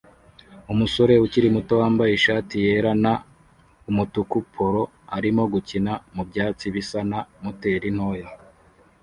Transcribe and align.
Umusore 0.73 1.13
ukiri 1.25 1.47
muto 1.55 1.73
wambaye 1.81 2.11
ishati 2.13 2.55
yera 2.65 2.91
na 3.03 3.13
umutuku 3.89 4.37
polo 4.55 4.83
arimo 5.17 5.43
gukina 5.53 5.93
mubyatsi 6.15 6.65
bisa 6.75 6.99
na 7.11 7.19
moteri 7.43 7.89
ntoya 7.95 8.27